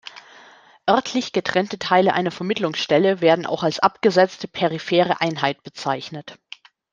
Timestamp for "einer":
2.15-2.31